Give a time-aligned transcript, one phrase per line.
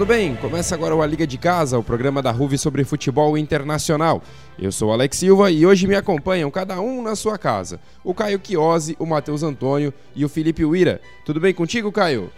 [0.00, 0.34] tudo bem?
[0.36, 4.22] Começa agora o A Liga de Casa, o programa da RUV sobre futebol internacional.
[4.58, 7.78] Eu sou Alex Silva e hoje me acompanham cada um na sua casa.
[8.02, 11.02] O Caio Chiosi, o Matheus Antônio e o Felipe Uira.
[11.26, 12.32] Tudo bem contigo, Caio?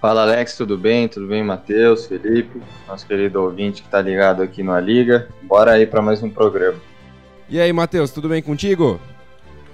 [0.00, 1.06] Fala Alex, tudo bem?
[1.06, 5.28] Tudo bem, Matheus, Felipe, nosso querido ouvinte que tá ligado aqui no A Liga.
[5.42, 6.80] Bora aí para mais um programa.
[7.48, 8.98] E aí, Matheus, tudo bem contigo?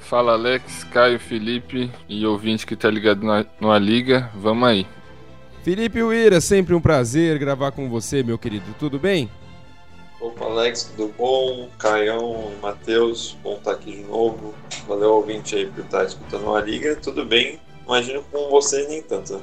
[0.01, 3.23] Fala Alex, Caio, Felipe e ouvinte que tá ligado
[3.59, 4.31] no A Liga.
[4.35, 4.87] Vamos aí.
[5.63, 8.75] Felipe Uira, sempre um prazer gravar com você, meu querido.
[8.79, 9.31] Tudo bem?
[10.19, 11.69] Opa, Alex, tudo bom?
[11.79, 14.55] Caião, Matheus, bom estar aqui de novo.
[14.89, 16.97] Valeu, ouvinte aí por estar escutando a liga.
[16.97, 17.61] Tudo bem?
[17.87, 19.35] Imagino com você nem tanto.
[19.35, 19.43] Né?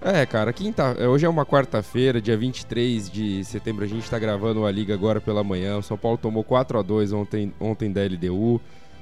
[0.00, 0.96] É, cara, quinta...
[1.08, 3.84] hoje é uma quarta-feira, dia 23 de setembro.
[3.84, 5.78] A gente tá gravando a liga agora pela manhã.
[5.78, 8.60] O São Paulo tomou 4 a 2 ontem, ontem da LDU.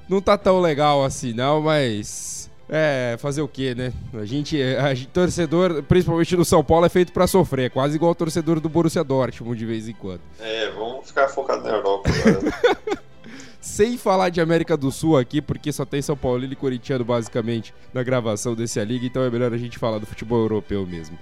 [0.08, 3.93] Não tá tão legal assim, não, mas é, fazer o quê, né?
[4.15, 7.97] A gente, a gente, torcedor, principalmente no São Paulo, é feito para sofrer, é quase
[7.97, 10.21] igual o torcedor do Borussia Dortmund de vez em quando.
[10.41, 13.03] É, vamos ficar focado na Europa agora.
[13.61, 17.73] Sem falar de América do Sul aqui, porque só tem São Paulo e Corinthians basicamente
[17.95, 21.17] na gravação desse liga, então é melhor a gente falar do futebol europeu mesmo.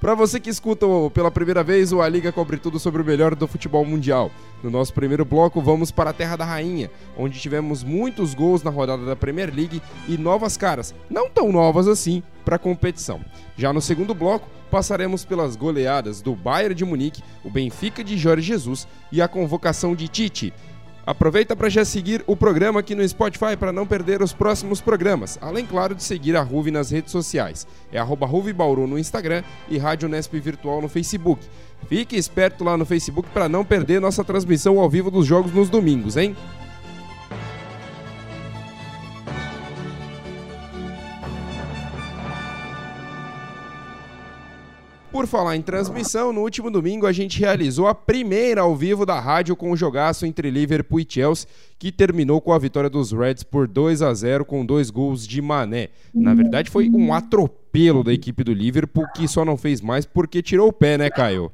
[0.00, 3.34] Para você que escuta pela primeira vez, o A Liga cobre tudo sobre o melhor
[3.34, 4.30] do futebol mundial.
[4.62, 8.70] No nosso primeiro bloco, vamos para a Terra da Rainha, onde tivemos muitos gols na
[8.70, 13.24] rodada da Premier League e novas caras, não tão novas assim, para a competição.
[13.56, 18.46] Já no segundo bloco, passaremos pelas goleadas do Bayern de Munique, o Benfica de Jorge
[18.46, 20.52] Jesus e a convocação de Tite.
[21.06, 25.38] Aproveita para já seguir o programa aqui no Spotify para não perder os próximos programas,
[25.40, 27.64] além, claro, de seguir a Ruve nas redes sociais.
[27.92, 31.46] É arroba Bauru no Instagram e Rádio Nesp Virtual no Facebook.
[31.88, 35.70] Fique esperto lá no Facebook para não perder nossa transmissão ao vivo dos jogos nos
[35.70, 36.34] domingos, hein?
[45.10, 49.18] Por falar em transmissão, no último domingo a gente realizou a primeira ao vivo da
[49.18, 53.42] rádio com o jogaço entre Liverpool e Chelsea, que terminou com a vitória dos Reds
[53.42, 55.88] por 2 a 0 com dois gols de Mané.
[56.12, 60.42] Na verdade, foi um atropelo da equipe do Liverpool que só não fez mais porque
[60.42, 61.52] tirou o pé, né, Caio?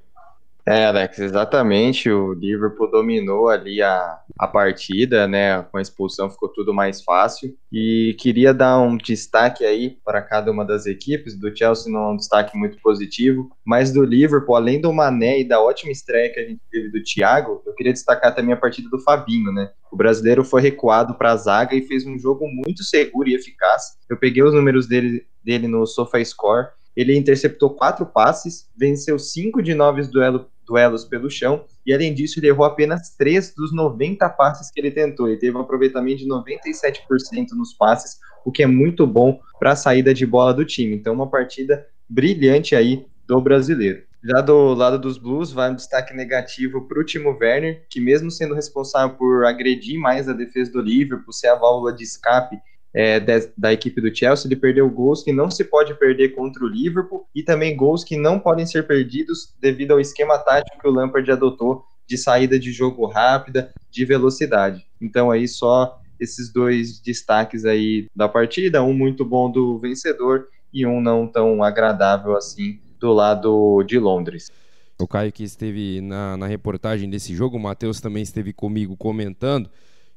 [0.64, 2.08] É, Alex, exatamente.
[2.08, 5.60] O Liverpool dominou ali a, a partida, né?
[5.62, 7.56] Com a expulsão ficou tudo mais fácil.
[7.70, 11.36] E queria dar um destaque aí para cada uma das equipes.
[11.36, 15.48] Do Chelsea não é um destaque muito positivo, mas do Liverpool, além do Mané e
[15.48, 18.88] da ótima estreia que a gente teve do Thiago, eu queria destacar também a partida
[18.88, 19.68] do Fabinho, né?
[19.90, 23.96] O brasileiro foi recuado para a zaga e fez um jogo muito seguro e eficaz.
[24.08, 26.68] Eu peguei os números dele, dele no SofaScore.
[26.94, 32.38] Ele interceptou quatro passes, venceu cinco de nove duelos duelos pelo chão, e além disso,
[32.38, 35.28] ele errou apenas 3 dos 90 passes que ele tentou.
[35.28, 39.76] Ele teve um aproveitamento de 97% nos passes, o que é muito bom para a
[39.76, 40.94] saída de bola do time.
[40.94, 44.02] Então, uma partida brilhante aí do brasileiro.
[44.24, 48.30] Já do lado dos Blues, vai um destaque negativo para o Timo Werner, que mesmo
[48.30, 52.56] sendo responsável por agredir mais a defesa do Liverpool, ser a válvula de escape
[52.94, 56.64] é, de, da equipe do Chelsea, ele perdeu gols que não se pode perder contra
[56.64, 60.88] o Liverpool e também gols que não podem ser perdidos devido ao esquema tático que
[60.88, 64.84] o Lampard adotou de saída de jogo rápida, de velocidade.
[65.00, 70.86] Então aí só esses dois destaques aí da partida, um muito bom do vencedor e
[70.86, 74.50] um não tão agradável assim do lado de Londres.
[74.98, 79.68] O Caio que esteve na, na reportagem desse jogo, o Matheus também esteve comigo comentando.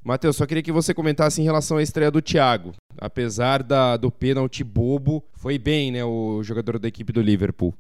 [0.06, 2.74] Matheus, só queria que você comentasse em relação à estreia do Thiago.
[2.96, 7.74] Apesar da, do pênalti bobo, foi bem, né, o jogador da equipe do Liverpool.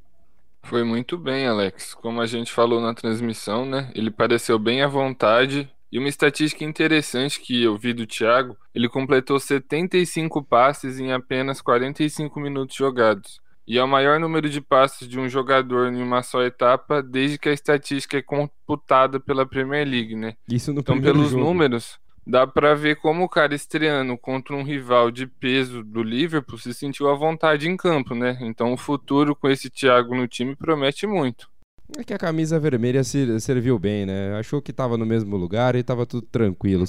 [0.63, 1.93] Foi muito bem, Alex.
[1.93, 3.91] Como a gente falou na transmissão, né?
[3.93, 5.69] Ele pareceu bem à vontade.
[5.91, 11.61] E uma estatística interessante que eu vi do Thiago, ele completou 75 passes em apenas
[11.61, 13.39] 45 minutos jogados.
[13.67, 17.37] E é o maior número de passes de um jogador em uma só etapa desde
[17.37, 20.33] que a estatística é computada pela Premier League, né?
[20.49, 21.43] Isso no então, pelos jogo.
[21.43, 26.57] números, dá para ver como o cara estreando contra um rival de peso do Liverpool
[26.57, 28.37] se sentiu à vontade em campo, né?
[28.41, 31.49] Então o futuro com esse Thiago no time promete muito.
[31.95, 34.35] É que a camisa vermelha serviu bem, né?
[34.39, 36.85] Achou que estava no mesmo lugar e estava tudo tranquilo.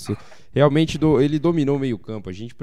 [0.57, 2.31] Realmente do, ele dominou o meio-campo.
[2.31, 2.55] A gente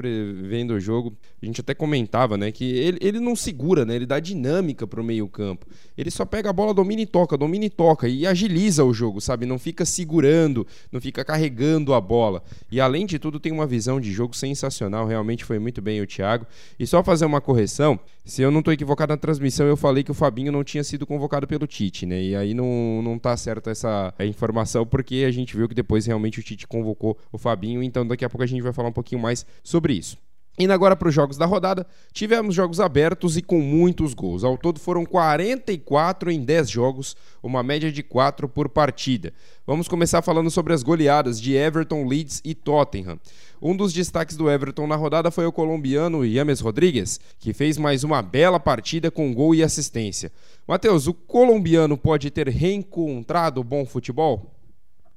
[0.42, 3.94] vendo o jogo, a gente até comentava, né, que ele, ele não segura, né?
[3.94, 5.64] Ele dá dinâmica pro meio-campo.
[5.96, 9.20] Ele só pega a bola, domina e toca, domina e toca e agiliza o jogo,
[9.20, 9.46] sabe?
[9.46, 12.42] Não fica segurando, não fica carregando a bola.
[12.68, 15.06] E além de tudo, tem uma visão de jogo sensacional.
[15.06, 16.46] Realmente foi muito bem o Thiago.
[16.76, 20.10] E só fazer uma correção, se eu não estou equivocado na transmissão, eu falei que
[20.10, 22.20] o Fabinho não tinha sido convocado pelo Tite, né?
[22.20, 26.40] E aí não, não tá certa essa informação, porque a gente viu que depois realmente
[26.40, 29.20] o Tite convocou o Fabinho então daqui a pouco a gente vai falar um pouquinho
[29.20, 30.16] mais sobre isso.
[30.56, 34.44] Indo agora para os jogos da rodada, tivemos jogos abertos e com muitos gols.
[34.44, 39.32] Ao todo foram 44 em 10 jogos, uma média de 4 por partida.
[39.66, 43.18] Vamos começar falando sobre as goleadas de Everton, Leeds e Tottenham.
[43.60, 48.04] Um dos destaques do Everton na rodada foi o colombiano James Rodrigues, que fez mais
[48.04, 50.30] uma bela partida com gol e assistência.
[50.68, 54.53] Matheus, o colombiano pode ter reencontrado bom futebol?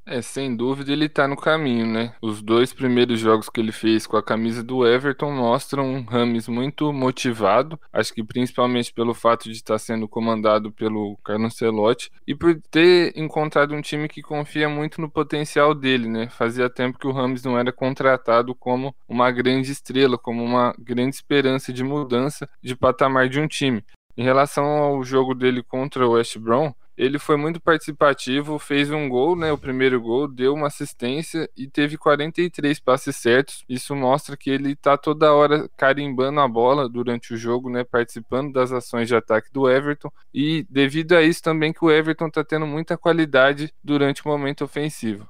[0.10, 2.16] É, sem dúvida ele tá no caminho, né?
[2.22, 6.48] Os dois primeiros jogos que ele fez com a camisa do Everton mostram um Rames
[6.48, 12.34] muito motivado, acho que principalmente pelo fato de estar sendo comandado pelo Carlos Ancelotti e
[12.34, 16.30] por ter encontrado um time que confia muito no potencial dele, né?
[16.30, 21.18] Fazia tempo que o Rames não era contratado como uma grande estrela, como uma grande
[21.18, 23.84] esperança de mudança de patamar de um time.
[24.16, 29.08] Em relação ao jogo dele contra o West Brom, ele foi muito participativo, fez um
[29.08, 33.64] gol, né, o primeiro gol, deu uma assistência e teve 43 passes certos.
[33.70, 38.52] Isso mostra que ele está toda hora carimbando a bola durante o jogo, né, participando
[38.52, 42.44] das ações de ataque do Everton e devido a isso também que o Everton está
[42.44, 45.28] tendo muita qualidade durante o momento ofensivo.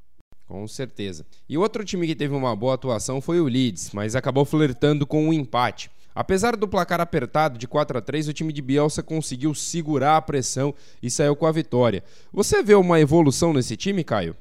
[0.47, 1.25] Com certeza.
[1.49, 5.25] E outro time que teve uma boa atuação foi o Leeds, mas acabou flertando com
[5.25, 5.91] o um empate.
[6.17, 10.21] Apesar do placar apertado de 4 a 3, o time de Bielsa conseguiu segurar a
[10.21, 12.03] pressão e saiu com a vitória.
[12.33, 14.35] Você vê uma evolução nesse time, Caio?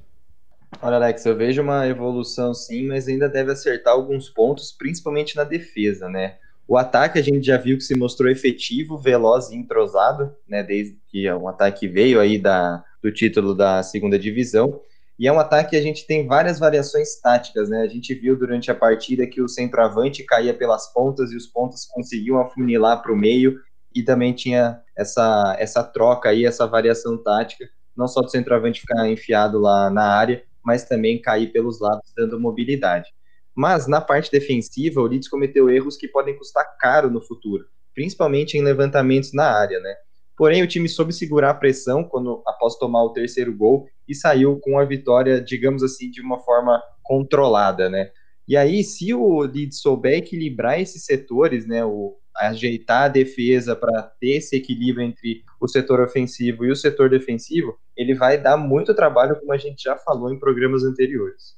[0.81, 5.45] Olha, Alex, eu vejo uma evolução sim, mas ainda deve acertar alguns pontos, principalmente na
[5.45, 6.37] defesa, né?
[6.67, 10.63] O ataque a gente já viu que se mostrou efetivo, veloz e entrosado, né?
[10.63, 14.81] Desde que o ataque veio aí da, do título da segunda divisão.
[15.19, 17.81] E é um ataque que a gente tem várias variações táticas, né?
[17.81, 21.87] A gente viu durante a partida que o centroavante caía pelas pontas e os pontas
[21.87, 23.59] conseguiam afunilar para o meio
[23.95, 27.67] e também tinha essa, essa troca aí, essa variação tática,
[27.97, 32.39] não só do centroavante ficar enfiado lá na área, mas também cair pelos lados dando
[32.39, 33.09] mobilidade.
[33.55, 37.65] Mas na parte defensiva, o Leeds cometeu erros que podem custar caro no futuro,
[37.95, 39.95] principalmente em levantamentos na área, né?
[40.37, 44.59] Porém, o time soube segurar a pressão quando após tomar o terceiro gol e saiu
[44.61, 48.11] com a vitória, digamos assim, de uma forma controlada, né?
[48.47, 54.03] E aí, se o Leeds souber equilibrar esses setores, né, o, ajeitar a defesa para
[54.21, 58.95] ter esse equilíbrio entre o setor ofensivo e o setor defensivo, ele vai dar muito
[58.95, 61.57] trabalho, como a gente já falou em programas anteriores.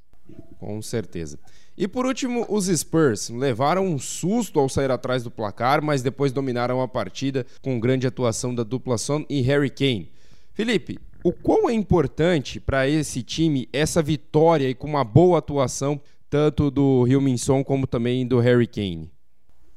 [0.59, 1.39] Com certeza.
[1.81, 6.33] E por último, os Spurs levaram um susto ao sair atrás do placar, mas depois
[6.33, 10.11] dominaram a partida com grande atuação da dupla Son e Harry Kane.
[10.53, 16.01] Felipe, o quão é importante para esse time essa vitória e com uma boa atuação
[16.29, 19.09] tanto do Min-son como também do Harry Kane?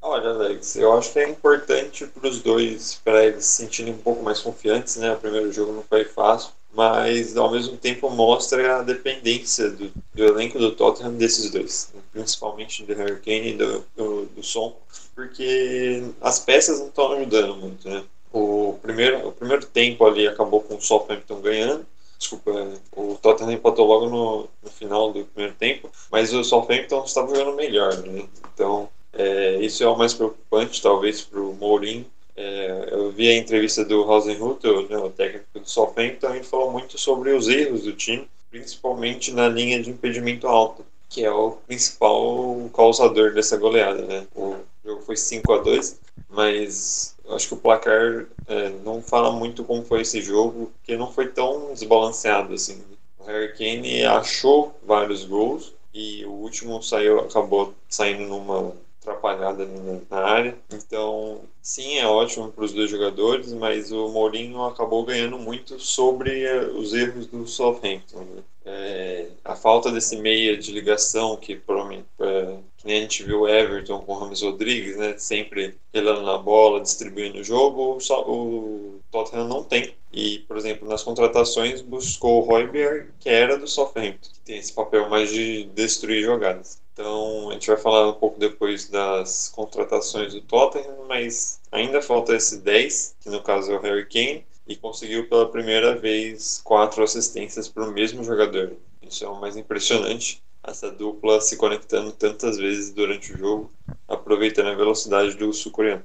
[0.00, 3.98] Olha, Alex, eu acho que é importante para os dois, para eles se sentirem um
[3.98, 5.12] pouco mais confiantes, né?
[5.12, 10.24] O primeiro jogo não foi fácil mas ao mesmo tempo mostra a dependência do, do
[10.24, 14.76] elenco do Tottenham desses dois, principalmente do Harry Kane e do, do, do Son,
[15.14, 18.02] porque as peças não estão ajudando muito, né?
[18.32, 21.86] O primeiro, o primeiro tempo ali acabou com o Southampton ganhando,
[22.18, 22.50] desculpa,
[22.96, 27.54] o Tottenham empatou logo no, no final do primeiro tempo, mas o Southampton estava jogando
[27.54, 28.26] melhor, né?
[28.54, 33.36] Então, é, isso é o mais preocupante, talvez, para o Mourinho, é, eu vi a
[33.36, 37.92] entrevista do Rosenhutel, né, o técnico do Southampton, ele falou muito sobre os erros do
[37.92, 44.02] time, principalmente na linha de impedimento alto, que é o principal causador dessa goleada.
[44.02, 44.26] Né?
[44.34, 46.00] O jogo foi 5 a 2
[46.32, 51.12] mas acho que o placar é, não fala muito como foi esse jogo, porque não
[51.12, 52.82] foi tão desbalanceado assim.
[53.18, 58.72] O Harry Kane achou vários gols e o último saiu, acabou saindo numa
[59.02, 59.68] atrapalhada
[60.08, 60.56] na área.
[60.72, 66.44] Então, sim, é ótimo para os dois jogadores, mas o Mourinho acabou ganhando muito sobre
[66.44, 68.20] eh, os erros do Southampton.
[68.20, 68.42] Né?
[68.64, 74.00] É, a falta desse meia de ligação que é, que nem a gente viu Everton
[74.02, 79.48] com o Ramos Rodrigues, né, sempre relando na bola, distribuindo o jogo, o, o Tottenham
[79.48, 79.94] não tem.
[80.12, 84.72] E, por exemplo, nas contratações buscou o Royberg, que era do Southampton, que tem esse
[84.72, 86.81] papel mais de destruir jogadas.
[87.02, 92.36] Então, a gente vai falar um pouco depois das contratações do Tottenham, mas ainda falta
[92.36, 97.02] esse 10, que no caso é o Harry Kane, e conseguiu pela primeira vez quatro
[97.02, 98.76] assistências para o mesmo jogador.
[99.02, 100.40] Isso é o mais impressionante.
[100.62, 103.72] essa dupla se conectando tantas vezes durante o jogo,
[104.06, 106.04] aproveitando a velocidade do sul-coreano.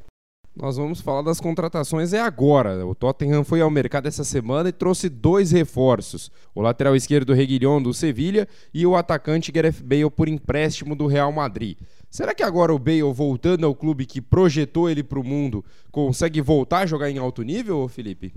[0.60, 2.84] Nós vamos falar das contratações é agora.
[2.84, 7.80] O Tottenham foi ao mercado essa semana e trouxe dois reforços: o lateral esquerdo Reguilhon
[7.80, 11.78] do Sevilha e o atacante Gareth Bale por empréstimo do Real Madrid.
[12.10, 16.42] Será que agora o Bale, voltando ao clube que projetou ele para o mundo, consegue
[16.42, 18.34] voltar a jogar em alto nível, Felipe?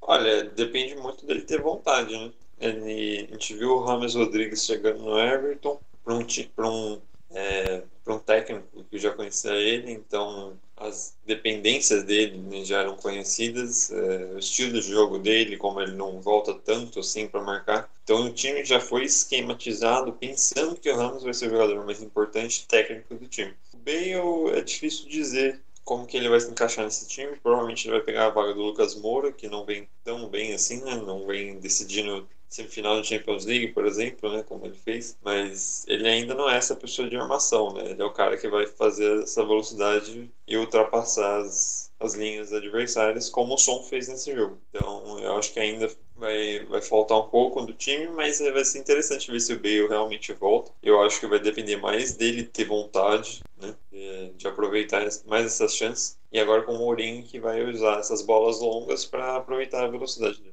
[0.00, 2.32] Olha, depende muito dele ter vontade, né?
[2.58, 6.26] Ele, a gente viu o Rames Rodrigues chegando no Everton para um,
[6.58, 7.00] um,
[7.30, 13.92] é, um técnico que já conhecia ele, então as dependências dele né, já eram conhecidas,
[13.92, 17.90] é, o estilo de jogo dele, como ele não volta tanto assim para marcar.
[18.02, 22.02] Então o time já foi esquematizado pensando que o Ramos vai ser o jogador mais
[22.02, 23.54] importante técnico do time.
[23.74, 27.36] O Bale é difícil dizer como que ele vai se encaixar nesse time.
[27.42, 30.82] Provavelmente ele vai pegar a vaga do Lucas Moura, que não vem tão bem assim,
[30.82, 30.94] né?
[30.96, 36.06] não vem decidindo semifinal da Champions League, por exemplo, né, como ele fez, mas ele
[36.08, 37.90] ainda não é essa pessoa de armação, né?
[37.90, 43.30] Ele é o cara que vai fazer essa velocidade e ultrapassar as, as linhas adversárias,
[43.30, 44.60] como o Som fez nesse jogo.
[44.70, 48.78] Então, eu acho que ainda vai, vai faltar um pouco do time, mas vai ser
[48.80, 50.72] interessante ver se o Bale realmente volta.
[50.82, 55.74] Eu acho que vai depender mais dele ter vontade, né, de, de aproveitar mais essas
[55.76, 56.18] chances.
[56.32, 60.40] E agora com o Mourinho que vai usar essas bolas longas para aproveitar a velocidade
[60.40, 60.49] dele.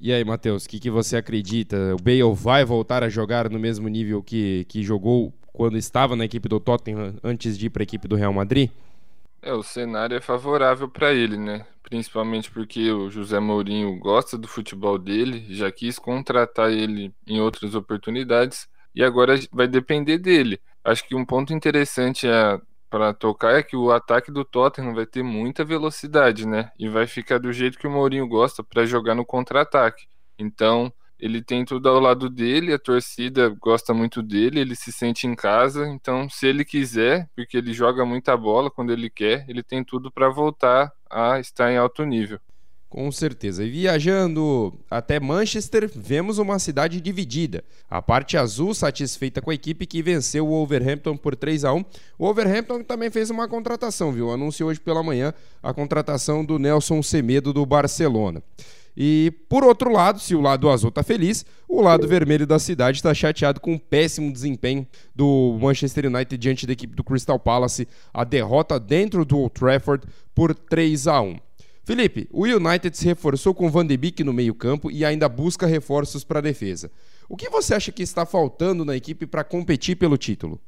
[0.00, 1.94] E aí, Matheus, o que, que você acredita?
[1.94, 6.24] O Bale vai voltar a jogar no mesmo nível que, que jogou quando estava na
[6.24, 8.70] equipe do Tottenham antes de ir para a equipe do Real Madrid?
[9.42, 11.66] É, o cenário é favorável para ele, né?
[11.82, 17.74] Principalmente porque o José Mourinho gosta do futebol dele, já quis contratar ele em outras
[17.74, 20.58] oportunidades e agora vai depender dele.
[20.82, 22.58] Acho que um ponto interessante é
[22.90, 26.72] para tocar é que o ataque do Tottenham vai ter muita velocidade, né?
[26.78, 30.06] E vai ficar do jeito que o Mourinho gosta para jogar no contra-ataque.
[30.38, 35.26] Então, ele tem tudo ao lado dele, a torcida gosta muito dele, ele se sente
[35.26, 35.86] em casa.
[35.88, 40.10] Então, se ele quiser, porque ele joga muita bola quando ele quer, ele tem tudo
[40.10, 42.40] para voltar a estar em alto nível.
[42.90, 43.62] Com certeza.
[43.62, 47.62] E viajando até Manchester, vemos uma cidade dividida.
[47.88, 51.84] A parte azul satisfeita com a equipe que venceu o Wolverhampton por 3 a 1.
[52.18, 54.32] O Wolverhampton também fez uma contratação, viu?
[54.32, 55.32] Anunciou hoje pela manhã
[55.62, 58.42] a contratação do Nelson Semedo do Barcelona.
[58.96, 62.98] E por outro lado, se o lado azul está feliz, o lado vermelho da cidade
[62.98, 67.86] está chateado com o péssimo desempenho do Manchester United diante da equipe do Crystal Palace,
[68.12, 70.04] a derrota dentro do Old Trafford
[70.34, 71.38] por 3 a 1.
[71.90, 76.22] Felipe, o United se reforçou com Van de Beek no meio-campo e ainda busca reforços
[76.22, 76.88] para a defesa.
[77.28, 80.60] O que você acha que está faltando na equipe para competir pelo título?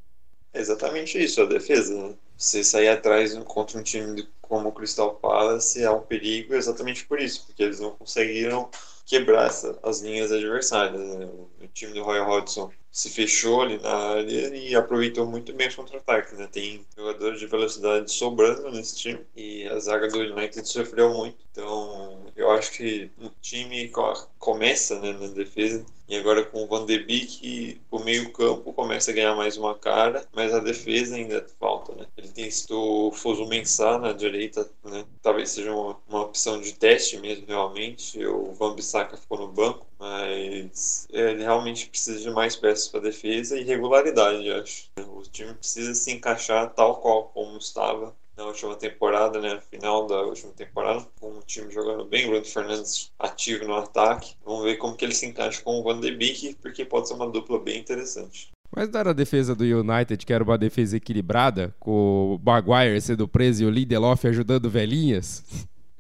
[0.53, 1.95] Exatamente isso, a defesa.
[1.95, 2.15] Né?
[2.37, 7.21] Você sair atrás contra um time como o Crystal Palace é um perigo exatamente por
[7.21, 8.69] isso, porque eles não conseguiram
[9.05, 11.01] quebrar essa, as linhas adversárias.
[11.01, 11.27] Né?
[11.61, 15.75] O time do Roy Hodgson se fechou ali na área e aproveitou muito bem os
[15.75, 16.39] contra-ataques.
[16.39, 16.47] Né?
[16.51, 21.39] Tem jogadores de velocidade sobrando nesse time e a zaga do United sofreu muito.
[21.51, 22.12] Então,
[22.53, 23.91] eu acho que o time
[24.39, 29.15] começa né, na defesa e agora com o Van de Beek, o meio-campo começa a
[29.15, 31.95] ganhar mais uma cara, mas a defesa ainda falta.
[31.95, 32.07] Né?
[32.19, 35.07] Ele tem o Foso Mensah na direita, né?
[35.23, 38.23] talvez seja uma, uma opção de teste mesmo, realmente.
[38.27, 43.59] O Van Bissaka ficou no banco, mas ele realmente precisa de mais peças para defesa
[43.59, 44.91] e regularidade, acho.
[44.99, 50.23] O time precisa se encaixar tal qual como estava na última temporada, né, final da
[50.23, 54.35] última temporada, com o time jogando bem, o Bruno Fernandes ativo no ataque.
[54.45, 57.15] Vamos ver como que ele se encaixa com o Van de Beek, porque pode ser
[57.15, 58.51] uma dupla bem interessante.
[58.75, 63.29] Mas dar a defesa do United, que era uma defesa equilibrada, com o Maguire sendo
[63.29, 65.45] preso e o Lindelof ajudando velhinhas?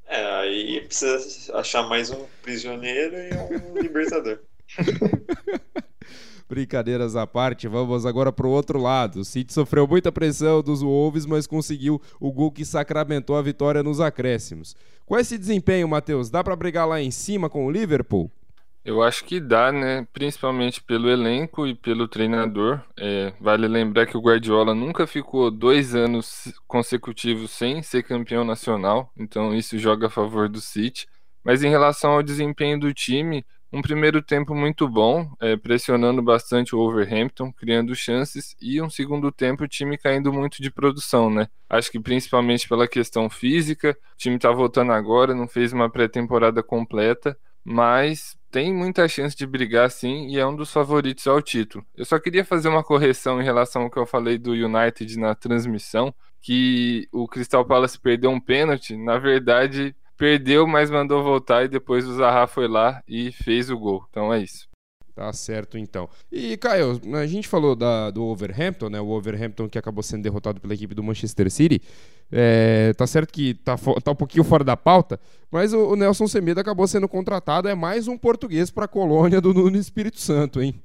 [0.07, 4.39] É, aí precisa achar mais um prisioneiro e um libertador.
[6.52, 9.21] Brincadeiras à parte, vamos agora para o outro lado.
[9.21, 13.82] O City sofreu muita pressão dos Wolves, mas conseguiu o gol que sacramentou a vitória
[13.82, 14.76] nos acréscimos.
[15.06, 18.30] Com esse desempenho, Matheus, dá para brigar lá em cima com o Liverpool?
[18.85, 20.06] Eu acho que dá, né?
[20.12, 22.82] Principalmente pelo elenco e pelo treinador.
[22.99, 29.11] É, vale lembrar que o Guardiola nunca ficou dois anos consecutivos sem ser campeão nacional,
[29.16, 31.06] então isso joga a favor do City.
[31.42, 33.42] Mas em relação ao desempenho do time,
[33.73, 39.33] um primeiro tempo muito bom, é, pressionando bastante o Overhampton, criando chances, e um segundo
[39.33, 41.49] tempo o time caindo muito de produção, né?
[41.71, 46.62] Acho que principalmente pela questão física, o time tá voltando agora, não fez uma pré-temporada
[46.62, 51.85] completa, mas tem muita chance de brigar sim e é um dos favoritos ao título.
[51.97, 55.35] Eu só queria fazer uma correção em relação ao que eu falei do United na
[55.35, 61.69] transmissão, que o Crystal Palace perdeu um pênalti, na verdade perdeu, mas mandou voltar e
[61.69, 64.07] depois o Zaha foi lá e fez o gol.
[64.09, 64.69] Então é isso.
[65.17, 66.09] Tá certo, então.
[66.31, 69.00] E, Caio, a gente falou da, do Overhampton, né?
[69.00, 71.83] O Overhampton que acabou sendo derrotado pela equipe do Manchester City.
[72.31, 75.19] É, tá certo que tá, tá um pouquinho fora da pauta,
[75.50, 77.69] mas o, o Nelson Semedo acabou sendo contratado.
[77.69, 80.81] É mais um português para a colônia do Nuno Espírito Santo, hein?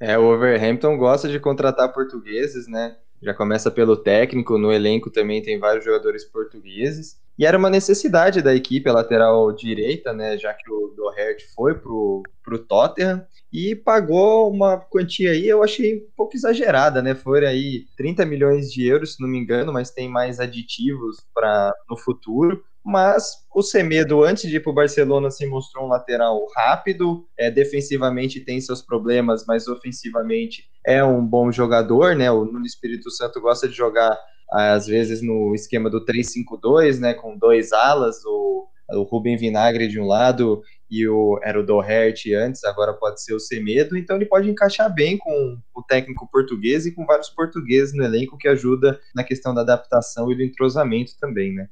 [0.00, 2.96] É, o Overhampton gosta de contratar portugueses, né?
[3.20, 7.19] Já começa pelo técnico, no elenco também tem vários jogadores portugueses.
[7.40, 10.36] E era uma necessidade da equipe, a lateral direita, né?
[10.36, 15.96] Já que o Doherty foi pro, pro Tottenham e pagou uma quantia aí, eu achei
[15.96, 17.14] um pouco exagerada, né?
[17.14, 21.72] Foram aí 30 milhões de euros, se não me engano, mas tem mais aditivos para
[21.88, 22.62] no futuro.
[22.84, 27.50] Mas o Semedo, antes de ir para o Barcelona, se mostrou um lateral rápido, é,
[27.50, 32.30] defensivamente tem seus problemas, mas ofensivamente é um bom jogador, né?
[32.30, 34.14] O Nuno Espírito Santo gosta de jogar
[34.52, 40.00] às vezes no esquema do 3-5-2, né, com dois alas, o, o Rubem Vinagre de
[40.00, 44.26] um lado e o, era o Doherty antes, agora pode ser o Semedo, então ele
[44.26, 48.98] pode encaixar bem com o técnico português e com vários portugueses no elenco que ajuda
[49.14, 51.68] na questão da adaptação e do entrosamento também, né.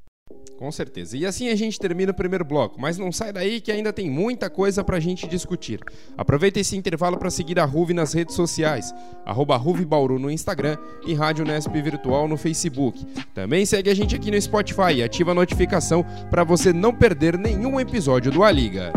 [0.59, 1.17] Com certeza.
[1.17, 4.11] E assim a gente termina o primeiro bloco, mas não sai daí que ainda tem
[4.11, 5.79] muita coisa pra gente discutir.
[6.17, 8.93] Aproveita esse intervalo para seguir a Ruve nas redes sociais,
[9.25, 9.57] arroba
[9.87, 13.07] Bauru no Instagram e Rádio Nesp Virtual no Facebook.
[13.33, 17.39] Também segue a gente aqui no Spotify e ativa a notificação para você não perder
[17.39, 18.93] nenhum episódio do A Liga.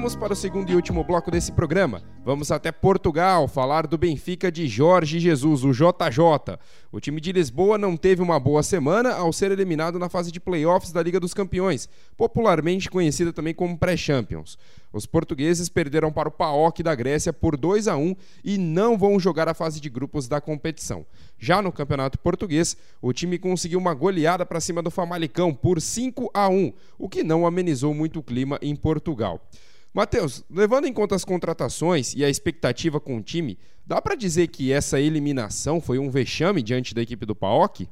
[0.00, 2.02] Voltamos para o segundo e último bloco desse programa.
[2.24, 6.58] Vamos até Portugal falar do Benfica de Jorge Jesus, o JJ.
[6.90, 10.40] O time de Lisboa não teve uma boa semana ao ser eliminado na fase de
[10.40, 14.56] playoffs da Liga dos Campeões, popularmente conhecida também como Pré-Champions.
[14.90, 19.20] Os portugueses perderam para o PAOK da Grécia por 2 a 1 e não vão
[19.20, 21.04] jogar a fase de grupos da competição.
[21.38, 26.30] Já no Campeonato Português, o time conseguiu uma goleada para cima do Famalicão por 5
[26.32, 29.46] a 1, o que não amenizou muito o clima em Portugal.
[29.92, 34.46] Matheus, levando em conta as contratações e a expectativa com o time, dá para dizer
[34.48, 37.88] que essa eliminação foi um vexame diante da equipe do PAOK?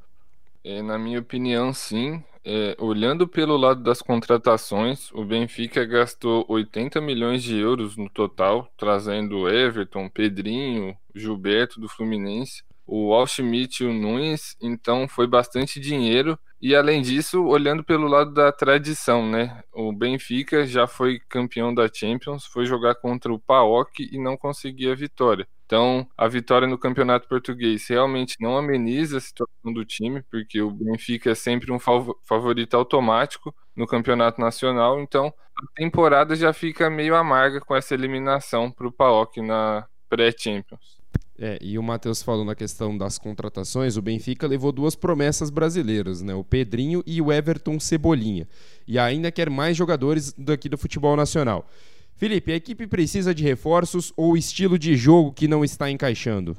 [0.62, 2.22] É, na minha opinião, sim.
[2.44, 8.72] É, olhando pelo lado das contratações, o Benfica gastou 80 milhões de euros no total,
[8.76, 16.74] trazendo Everton, Pedrinho, Gilberto do Fluminense, o e o Nunes, então foi bastante dinheiro e
[16.74, 19.62] além disso, olhando pelo lado da tradição, né?
[19.72, 24.92] O Benfica já foi campeão da Champions, foi jogar contra o PAOK e não conseguia
[24.92, 25.46] a vitória.
[25.64, 30.70] Então, a vitória no Campeonato Português realmente não ameniza a situação do time, porque o
[30.70, 34.98] Benfica é sempre um favorito automático no Campeonato Nacional.
[35.00, 40.97] Então, a temporada já fica meio amarga com essa eliminação para o PAOK na pré-Champions.
[41.40, 46.20] É, e o Matheus falou na questão das contratações, o Benfica levou duas promessas brasileiras,
[46.20, 46.34] né?
[46.34, 48.48] O Pedrinho e o Everton Cebolinha.
[48.88, 51.70] E ainda quer mais jogadores daqui do futebol nacional.
[52.16, 56.56] Felipe, a equipe precisa de reforços ou estilo de jogo que não está encaixando?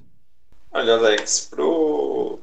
[0.72, 2.39] Olha, Alex, pro...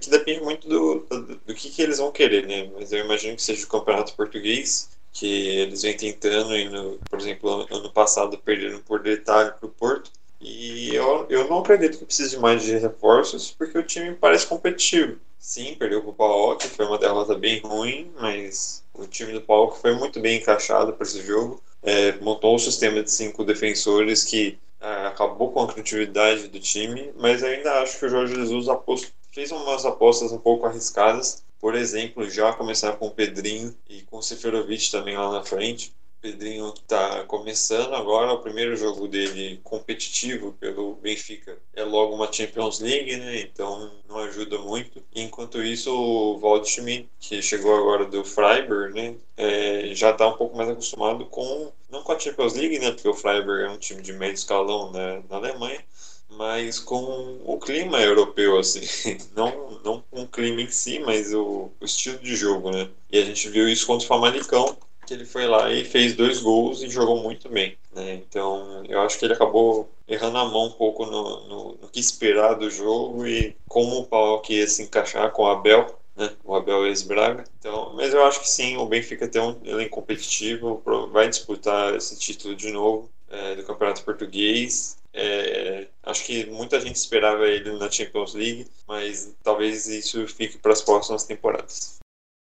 [0.00, 2.70] Que depende muito do, do, do que, que, eles vão querer, né?
[2.74, 7.18] Mas eu imagino que seja o Campeonato Português, que eles vêm tentando, e no, por
[7.18, 12.04] exemplo, ano passado perderam por detalhe para o Porto e eu, eu não acredito que
[12.04, 15.18] precise mais de reforços, porque o time parece competitivo.
[15.38, 19.80] Sim, perdeu para o PAOK, foi uma derrota bem ruim, mas o time do PAOK
[19.80, 21.62] foi muito bem encaixado para esse jogo.
[21.82, 27.12] É, montou um sistema de cinco defensores que é, acabou com a criatividade do time,
[27.16, 31.44] mas ainda acho que o Jorge Jesus aposto, fez umas apostas um pouco arriscadas.
[31.60, 35.94] Por exemplo, já começar com o Pedrinho e com o Seferovic também lá na frente.
[36.20, 42.80] Pedrinho está começando agora, o primeiro jogo dele competitivo pelo Benfica é logo uma Champions
[42.80, 43.40] League, né?
[43.40, 45.02] Então não ajuda muito.
[45.14, 49.14] Enquanto isso, o Waldschmidt, que chegou agora do Freiburg, né?
[49.36, 52.90] É, já está um pouco mais acostumado com, não com a Champions League, né?
[52.90, 55.84] Porque o Freiburg é um time de médio escalão né, na Alemanha,
[56.28, 58.80] mas com o clima europeu, assim,
[59.34, 62.88] não, não com o clima em si, mas o, o, estilo de jogo, né?
[63.10, 64.76] E a gente viu isso contra o Famalicão,
[65.06, 67.78] que ele foi lá e fez dois gols e jogou muito bem.
[67.94, 68.14] Né?
[68.14, 72.00] Então eu acho que ele acabou errando a mão um pouco no, no, no que
[72.00, 75.98] esperar do jogo e como o pau que ia se encaixar com o Abel.
[76.16, 76.30] Né?
[76.44, 77.44] O Abel ex-Braga.
[77.58, 82.18] Então, mas eu acho que sim, o Benfica tem um elenco competitivo, vai disputar esse
[82.18, 84.96] título de novo é, do Campeonato Português.
[85.12, 90.72] É, acho que muita gente esperava ele na Champions League, mas talvez isso fique para
[90.72, 91.98] as próximas temporadas.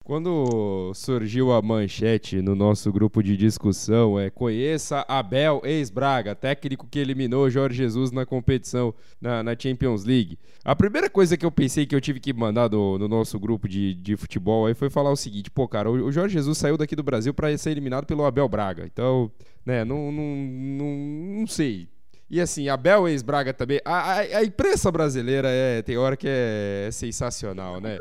[0.08, 6.98] Quando surgiu a manchete no nosso grupo de discussão, é conheça Abel ex-Braga, técnico que
[6.98, 10.38] eliminou Jorge Jesus na competição na, na, Champions League.
[10.64, 13.68] A primeira coisa que eu pensei que eu tive que mandar do, no nosso grupo
[13.68, 16.78] de, de futebol aí foi falar o seguinte: pô, cara, o, o Jorge Jesus saiu
[16.78, 18.86] daqui do Brasil para ser eliminado pelo Abel Braga.
[18.86, 19.30] Então,
[19.62, 20.96] né, não, não, não,
[21.40, 21.86] não sei.
[22.30, 23.78] E assim, Abel ex-Braga também.
[23.84, 27.98] A, a, a, imprensa brasileira é, tem hora que é, é sensacional, né?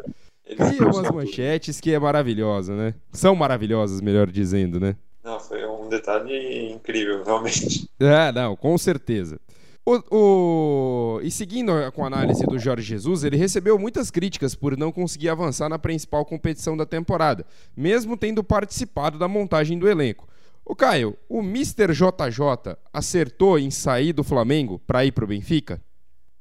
[0.55, 2.93] Cria umas manchetes que é maravilhosa, né?
[3.11, 4.95] São maravilhosas, melhor dizendo, né?
[5.23, 7.89] Não, foi um detalhe incrível, realmente.
[7.99, 9.39] É, não, com certeza.
[9.85, 11.21] O, o...
[11.21, 15.29] E seguindo com a análise do Jorge Jesus, ele recebeu muitas críticas por não conseguir
[15.29, 20.27] avançar na principal competição da temporada, mesmo tendo participado da montagem do elenco.
[20.65, 21.93] O Caio, o Mr.
[21.93, 25.81] JJ acertou em sair do Flamengo para ir para o Benfica?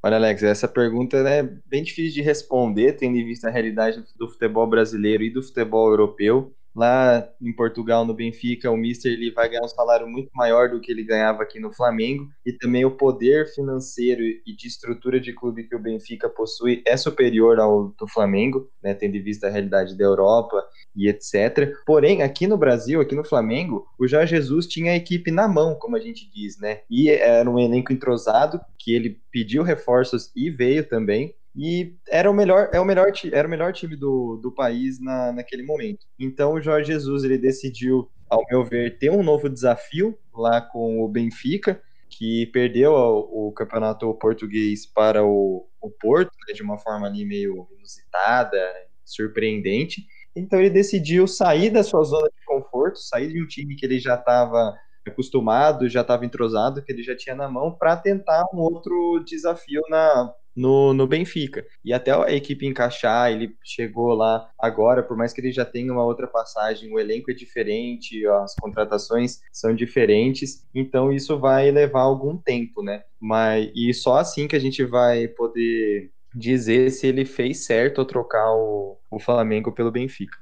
[0.07, 4.29] Olha, Alex, essa pergunta é bem difícil de responder, tendo em vista a realidade do
[4.29, 6.55] futebol brasileiro e do futebol europeu.
[6.77, 10.79] Lá em Portugal, no Benfica, o Mister ele vai ganhar um salário muito maior do
[10.79, 15.33] que ele ganhava aqui no Flamengo e também o poder financeiro e de estrutura de
[15.33, 19.51] clube que o Benfica possui é superior ao do Flamengo, né, tendo em vista a
[19.51, 20.63] realidade da Europa
[20.95, 21.73] e etc.
[21.87, 25.75] Porém, aqui no Brasil, aqui no Flamengo, o Jorge Jesus tinha a equipe na mão,
[25.75, 26.81] como a gente diz, né?
[26.91, 32.35] E era um elenco entrosado que ele pediu reforços e veio também e era o
[32.35, 36.07] melhor, é o melhor, era o melhor time do, do país na, naquele momento.
[36.19, 41.03] Então o Jorge Jesus ele decidiu, ao meu ver, ter um novo desafio lá com
[41.03, 46.79] o Benfica, que perdeu o, o campeonato português para o, o Porto, né, de uma
[46.79, 48.59] forma ali meio inusitada,
[49.03, 50.07] surpreendente.
[50.35, 53.99] Então ele decidiu sair da sua zona de conforto, sair de um time que ele
[53.99, 58.59] já estava acostumado, já estava entrosado, que ele já tinha na mão, para tentar um
[58.59, 61.67] outro desafio na, no, no Benfica.
[61.85, 65.93] E até a equipe encaixar, ele chegou lá agora, por mais que ele já tenha
[65.93, 72.01] uma outra passagem, o elenco é diferente, as contratações são diferentes, então isso vai levar
[72.01, 73.03] algum tempo, né?
[73.21, 78.07] Mas, e só assim que a gente vai poder dizer se ele fez certo ao
[78.07, 80.37] trocar o, o Flamengo pelo Benfica.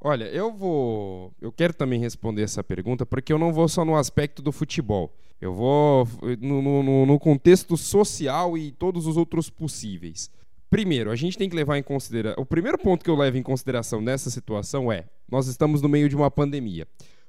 [0.00, 1.32] Olha, eu vou.
[1.40, 5.12] Eu quero também responder essa pergunta, porque eu não vou só no aspecto do futebol.
[5.40, 6.08] Eu vou
[6.40, 10.30] no, no, no contexto social e todos os outros possíveis.
[10.70, 12.42] Primeiro, a gente tem que levar em consideração.
[12.42, 16.08] O primeiro ponto que eu levo em consideração nessa situação é: nós estamos no meio
[16.08, 16.86] de uma pandemia.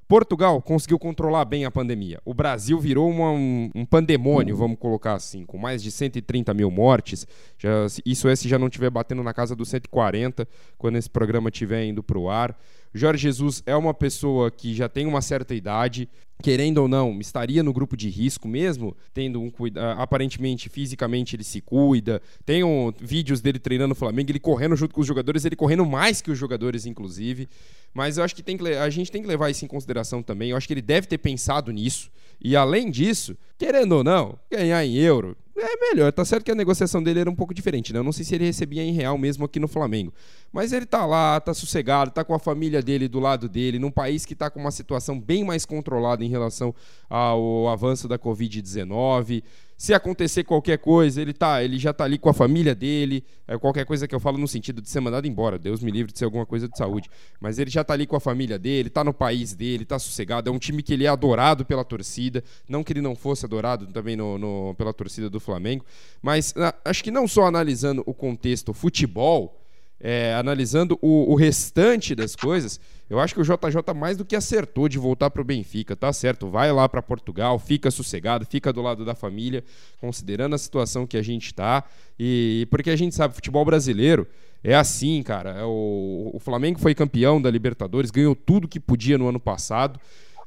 [0.08, 2.18] Portugal conseguiu controlar bem a pandemia.
[2.24, 6.70] O Brasil virou uma, um, um, pandemônio, vamos colocar assim, com mais de 130 mil
[6.70, 7.26] mortes.
[7.58, 11.50] Já, isso é se já não estiver batendo na casa dos 140, quando esse programa
[11.50, 12.58] estiver indo para o ar.
[12.94, 16.08] Jorge Jesus é uma pessoa que já tem uma certa idade,
[16.42, 21.44] querendo ou não, estaria no grupo de risco mesmo, tendo um cuidado, aparentemente, fisicamente ele
[21.44, 22.22] se cuida.
[22.46, 25.84] Tem um, vídeos dele treinando o Flamengo, ele correndo junto com os jogadores, ele correndo
[25.84, 27.48] mais que os jogadores, inclusive.
[27.92, 30.50] Mas eu acho que, tem que a gente tem que levar isso em consideração também.
[30.50, 32.10] Eu acho que ele deve ter pensado nisso.
[32.40, 36.12] E além disso, querendo ou não, ganhar em euro é melhor.
[36.12, 37.98] Tá certo que a negociação dele era um pouco diferente, né?
[37.98, 40.12] Eu não sei se ele recebia em real mesmo aqui no Flamengo.
[40.52, 43.90] Mas ele tá lá, tá sossegado, tá com a família dele do lado dele, num
[43.90, 46.74] país que tá com uma situação bem mais controlada em relação
[47.08, 49.42] ao avanço da Covid-19.
[49.78, 53.24] Se acontecer qualquer coisa, ele tá, ele já tá ali com a família dele.
[53.46, 56.12] É qualquer coisa que eu falo no sentido de ser mandado embora, Deus me livre
[56.12, 57.08] de ser alguma coisa de saúde.
[57.40, 60.50] Mas ele já tá ali com a família dele, tá no país dele, tá sossegado.
[60.50, 62.42] É um time que ele é adorado pela torcida.
[62.68, 65.84] Não que ele não fosse adorado também no, no pela torcida do Flamengo.
[66.20, 66.52] Mas
[66.84, 69.60] acho que não só analisando o contexto futebol,
[70.00, 72.80] é, analisando o, o, restante das coisas,
[73.10, 76.12] eu acho que o JJ mais do que acertou de voltar para o Benfica, tá
[76.12, 76.48] certo?
[76.48, 79.64] Vai lá para Portugal, fica sossegado, fica do lado da família,
[80.00, 81.84] considerando a situação que a gente está.
[82.18, 84.26] E porque a gente sabe, futebol brasileiro
[84.62, 85.50] é assim, cara.
[85.50, 89.98] É o, o Flamengo foi campeão da Libertadores, ganhou tudo que podia no ano passado,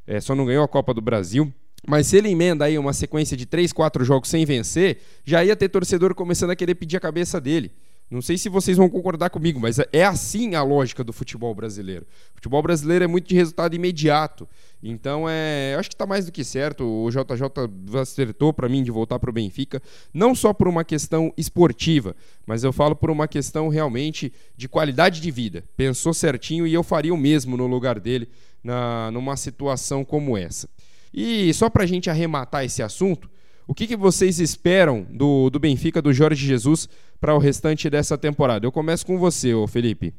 [0.07, 1.51] é, só não ganhou a Copa do Brasil.
[1.85, 5.55] Mas se ele emenda aí uma sequência de 3, 4 jogos sem vencer, já ia
[5.55, 7.71] ter torcedor começando a querer pedir a cabeça dele.
[8.11, 12.05] Não sei se vocês vão concordar comigo, mas é assim a lógica do futebol brasileiro.
[12.33, 14.45] O futebol brasileiro é muito de resultado imediato.
[14.83, 16.83] Então, é, acho que está mais do que certo.
[16.83, 19.81] O JJ acertou para mim de voltar para o Benfica,
[20.13, 22.13] não só por uma questão esportiva,
[22.45, 25.63] mas eu falo por uma questão realmente de qualidade de vida.
[25.77, 28.27] Pensou certinho e eu faria o mesmo no lugar dele
[28.61, 30.67] na, numa situação como essa.
[31.13, 33.29] E só para a gente arrematar esse assunto,
[33.71, 36.89] o que, que vocês esperam do, do Benfica, do Jorge Jesus,
[37.21, 38.65] para o restante dessa temporada?
[38.65, 40.13] Eu começo com você, ô Felipe.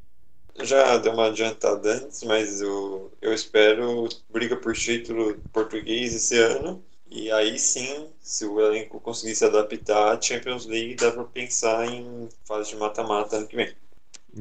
[0.62, 6.82] Já deu uma adiantada antes, mas eu, eu espero briga por título português esse ano.
[7.10, 11.86] E aí sim, se o elenco conseguir se adaptar à Champions League, dá para pensar
[11.86, 13.70] em fase de mata-mata ano que vem.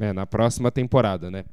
[0.00, 1.44] É, na próxima temporada, né?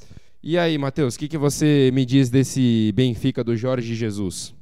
[0.42, 4.58] E aí, Matheus, o que, que você me diz desse Benfica do Jorge Jesus?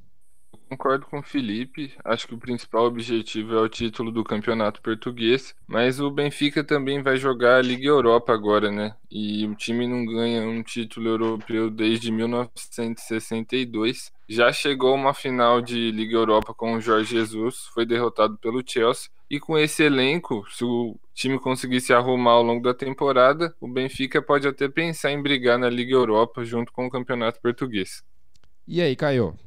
[0.69, 5.55] Concordo com o Felipe, acho que o principal objetivo é o título do campeonato português,
[5.65, 8.93] mas o Benfica também vai jogar a Liga Europa agora, né?
[9.09, 14.11] E o time não ganha um título europeu desde 1962.
[14.27, 19.09] Já chegou uma final de Liga Europa com o Jorge Jesus, foi derrotado pelo Chelsea.
[19.29, 23.69] E com esse elenco, se o time conseguir se arrumar ao longo da temporada, o
[23.69, 28.03] Benfica pode até pensar em brigar na Liga Europa junto com o Campeonato Português.
[28.67, 29.46] E aí, Caio?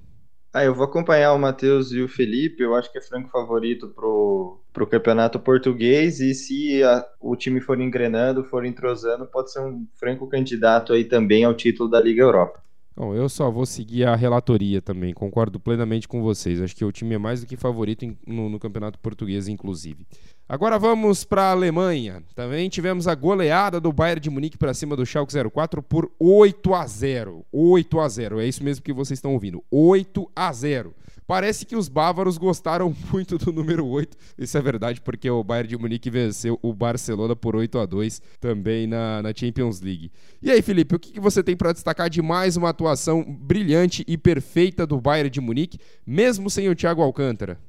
[0.53, 3.89] Ah, eu vou acompanhar o Matheus e o Felipe, eu acho que é franco favorito
[3.89, 9.61] pro, pro campeonato português, e se a, o time for engrenando, for entrosando, pode ser
[9.61, 12.61] um franco candidato aí também ao título da Liga Europa.
[13.01, 16.61] Bom, eu só vou seguir a relatoria também, concordo plenamente com vocês.
[16.61, 20.07] Acho que o time é mais do que favorito no, no campeonato português, inclusive.
[20.47, 22.23] Agora vamos para a Alemanha.
[22.35, 26.75] Também tivemos a goleada do Bayern de Munique para cima do Schalke 04 por 8
[26.75, 27.43] a 0.
[27.51, 28.39] 8 a 0.
[28.39, 29.65] É isso mesmo que vocês estão ouvindo.
[29.71, 30.95] 8 a 0.
[31.31, 34.17] Parece que os bávaros gostaram muito do número 8.
[34.37, 38.21] Isso é verdade, porque o Bayern de Munique venceu o Barcelona por 8 a 2
[38.41, 40.11] também na, na Champions League.
[40.43, 44.05] E aí, Felipe, o que, que você tem para destacar de mais uma atuação brilhante
[44.09, 47.61] e perfeita do Bayern de Munique, mesmo sem o Thiago Alcântara?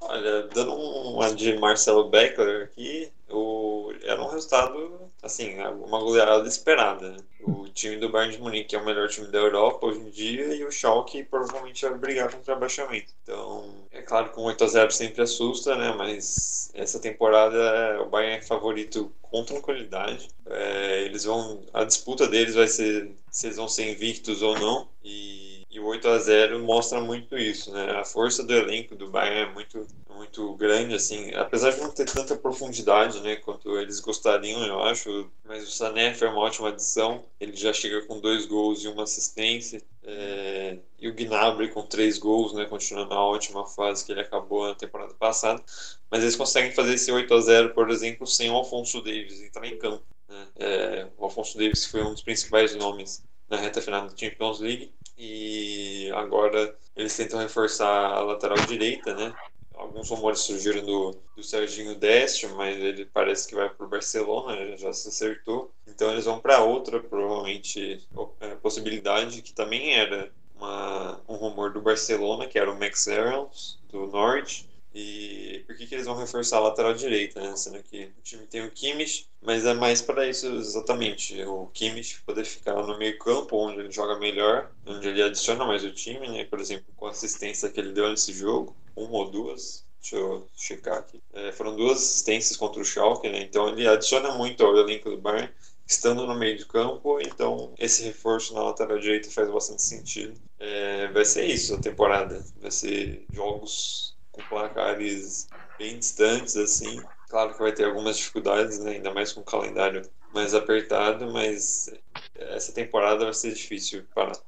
[0.00, 7.10] Olha, dando uma de Marcelo Beckler aqui, o, era um resultado, assim, uma goleada esperada.
[7.10, 7.16] Né?
[7.42, 10.54] O time do Bayern de Munique é o melhor time da Europa hoje em dia
[10.54, 13.12] e o Schalke provavelmente vai brigar contra abaixamento.
[13.22, 15.94] Então, é claro que um 8x0 sempre assusta, né?
[15.96, 20.28] Mas essa temporada o Bayern é favorito com tranquilidade.
[20.46, 24.88] É, eles vão, a disputa deles vai ser se eles vão ser invictos ou não.
[25.02, 27.90] E e o 8 a 0 mostra muito isso, né?
[27.98, 32.04] A força do elenco do Bayern é muito, muito grande, assim, apesar de não ter
[32.04, 35.28] tanta profundidade, né, quanto eles gostariam, eu acho.
[35.44, 37.24] Mas o Sané foi uma ótima adição.
[37.40, 39.82] Ele já chega com dois gols e uma assistência.
[40.04, 40.78] É...
[41.00, 44.76] e o Gnabry com três gols, né, continuando a ótima fase que ele acabou na
[44.76, 45.60] temporada passada.
[46.08, 49.66] Mas eles conseguem fazer esse 8 a 0 por exemplo, sem o Alfonso Davis entrar
[49.66, 50.04] em campo.
[50.28, 50.46] Né?
[50.56, 51.06] É...
[51.18, 56.10] o Alfonso Davis foi um dos principais nomes na reta final da Champions League e
[56.14, 59.34] agora eles tentam reforçar a lateral direita, né?
[59.74, 64.76] Alguns rumores surgiram do, do Serginho Deste, mas ele parece que vai para o Barcelona,
[64.76, 65.72] já se acertou.
[65.86, 68.00] Então eles vão para outra, provavelmente,
[68.40, 73.78] é, possibilidade, que também era uma, um rumor do Barcelona, que era o Max Aarons,
[73.90, 77.56] do Norte, e por que, que eles vão reforçar a lateral direita, né?
[77.56, 77.93] Sendo que
[78.24, 81.40] time tem o Kimmich, mas é mais para isso exatamente.
[81.44, 85.84] O Kimmich poder ficar no meio campo, onde ele joga melhor, onde ele adiciona mais
[85.84, 86.44] o time, né?
[86.44, 90.48] Por exemplo, com a assistência que ele deu nesse jogo, uma ou duas, deixa eu
[90.56, 91.22] checar aqui.
[91.34, 93.42] É, foram duas assistências contra o Schalke, né?
[93.42, 95.52] Então ele adiciona muito ao elenco do Bayern,
[95.86, 100.40] estando no meio de campo, então esse reforço na lateral direita faz bastante sentido.
[100.58, 105.46] É, vai ser isso a temporada, vai ser jogos com placares
[105.78, 107.02] bem distantes, assim.
[107.34, 108.92] Claro que vai ter algumas dificuldades, né?
[108.92, 111.92] ainda mais com o calendário mais apertado, mas
[112.36, 114.38] essa temporada vai ser difícil parar.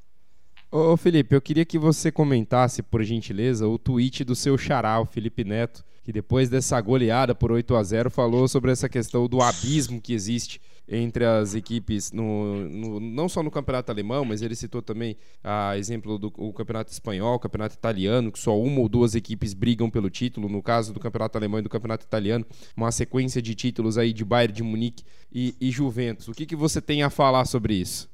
[0.71, 5.05] Ô Felipe, eu queria que você comentasse, por gentileza, o tweet do seu xará, o
[5.05, 9.43] Felipe Neto, que depois dessa goleada por 8 a 0 falou sobre essa questão do
[9.43, 14.55] abismo que existe entre as equipes, no, no, não só no campeonato alemão, mas ele
[14.55, 19.15] citou também a exemplo do campeonato espanhol, o campeonato italiano, que só uma ou duas
[19.15, 20.49] equipes brigam pelo título.
[20.49, 22.47] No caso do campeonato alemão e do campeonato italiano,
[22.77, 26.29] uma sequência de títulos aí de Bayern de Munique e, e Juventus.
[26.29, 28.09] O que, que você tem a falar sobre isso?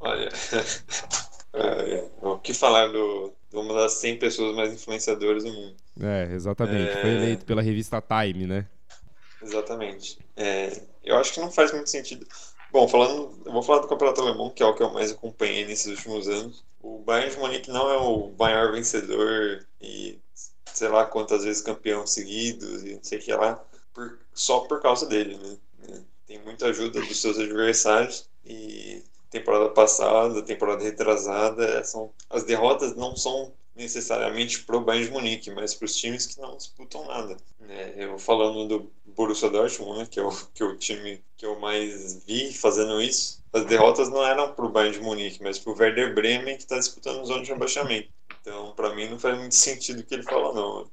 [0.00, 0.28] Olha,
[1.54, 5.76] é, o que falar do, de uma das 100 pessoas mais influenciadoras do mundo.
[6.00, 6.90] É, exatamente.
[6.90, 7.00] É...
[7.00, 8.66] Foi eleito pela revista Time, né?
[9.40, 10.18] Exatamente.
[10.36, 12.26] É, eu acho que não faz muito sentido.
[12.70, 15.64] Bom, falando, eu vou falar do campeonato alemão, que é o que eu mais acompanhei
[15.64, 16.64] nesses últimos anos.
[16.80, 20.18] O Bayern de Munique não é o maior vencedor e
[20.72, 24.80] sei lá quantas vezes campeão seguidos e não sei o que lá, por, só por
[24.80, 25.58] causa dele, né?
[26.26, 33.16] Tem muita ajuda dos seus adversários e temporada passada, temporada retrasada, são, as derrotas não
[33.16, 37.36] são necessariamente pro Bayern de Munique, mas para os times que não disputam nada.
[37.68, 41.46] É, eu falando do Borussia Dortmund, né, que, é o, que é o time que
[41.46, 45.74] eu mais vi fazendo isso, as derrotas não eram pro Bayern de Munique, mas pro
[45.76, 48.08] Werder Bremen que está disputando zona de rebaixamento.
[48.40, 50.86] Então, para mim, não faz muito sentido o que ele fala, não.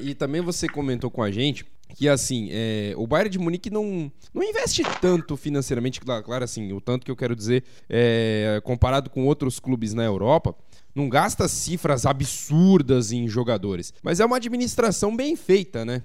[0.00, 4.10] E também você comentou com a gente que assim, é, o Bayern de Munique não,
[4.32, 9.26] não investe tanto financeiramente, claro, assim, o tanto que eu quero dizer, é, comparado com
[9.26, 10.56] outros clubes na Europa,
[10.94, 16.02] não gasta cifras absurdas em jogadores, mas é uma administração bem feita, né?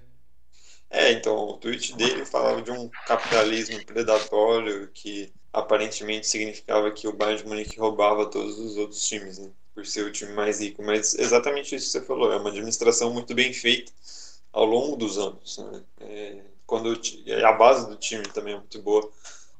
[0.89, 7.13] É, então, o tweet dele falava de um capitalismo predatório que aparentemente significava que o
[7.13, 9.51] Bayern de Munique roubava todos os outros times, né?
[9.73, 10.83] por ser o time mais rico.
[10.83, 13.91] Mas exatamente isso que você falou, é uma administração muito bem feita
[14.51, 15.57] ao longo dos anos.
[15.57, 15.83] Né?
[16.01, 16.99] É, quando
[17.45, 19.09] a base do time também é muito boa.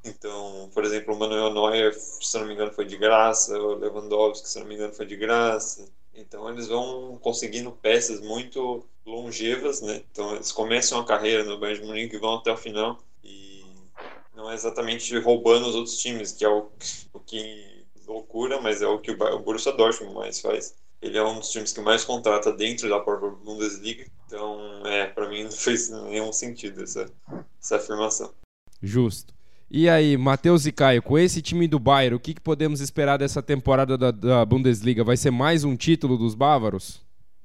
[0.04, 4.48] Então, por exemplo, o Manuel Neuer, se não me engano, foi de graça, o Lewandowski,
[4.48, 5.88] se não me engano, foi de graça.
[6.14, 10.02] Então, eles vão conseguindo peças muito longevas, né?
[10.10, 12.98] Então, eles começam a carreira no Bayern de Munique e vão até o final.
[13.22, 13.64] E
[14.34, 16.70] não é exatamente roubando os outros times, que é o,
[17.12, 20.74] o que loucura, mas é o que o Borussia Dortmund mais faz.
[21.00, 24.06] Ele é um dos times que mais contrata dentro da própria Bundesliga.
[24.26, 27.10] Então, é, para mim não fez nenhum sentido essa,
[27.60, 28.32] essa afirmação.
[28.82, 29.34] Justo.
[29.70, 33.16] E aí, Matheus e Caio, com esse time do Bayern, o que, que podemos esperar
[33.18, 35.04] dessa temporada da, da, Bundesliga?
[35.04, 37.00] Vai ser mais um título dos bávaros?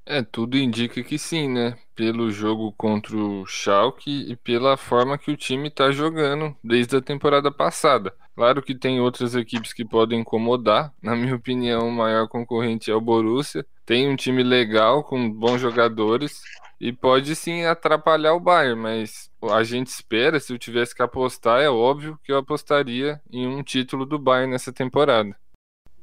[0.07, 1.77] É, tudo indica que sim, né?
[1.95, 7.01] Pelo jogo contra o Schalke e pela forma que o time está jogando desde a
[7.01, 8.13] temporada passada.
[8.35, 10.93] Claro que tem outras equipes que podem incomodar.
[11.01, 13.65] Na minha opinião, o maior concorrente é o Borussia.
[13.83, 16.39] Tem um time legal, com bons jogadores,
[16.79, 21.61] e pode sim atrapalhar o Bayern, mas a gente espera, se eu tivesse que apostar,
[21.61, 25.35] é óbvio que eu apostaria em um título do Bayern nessa temporada.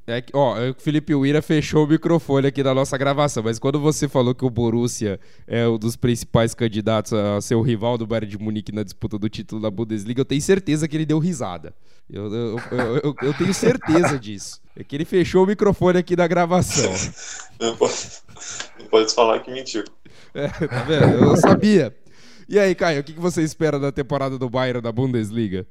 [0.05, 3.79] É que, ó, o Felipe Uira fechou o microfone aqui da nossa gravação, mas quando
[3.79, 8.05] você falou que o Borussia é um dos principais candidatos a ser o rival do
[8.05, 11.21] Bayern de Munique na disputa do título da Bundesliga, eu tenho certeza que ele deu
[11.21, 11.73] risada.
[12.11, 12.59] Eu, eu,
[13.03, 14.61] eu, eu tenho certeza disso.
[14.75, 16.93] É que ele fechou o microfone aqui da gravação.
[17.61, 17.95] Não pode,
[18.81, 19.85] não pode falar que mentiu.
[20.35, 21.25] É, tá vendo?
[21.25, 21.95] Eu sabia.
[22.49, 25.65] E aí, Caio, o que você espera da temporada do Bayern da Bundesliga?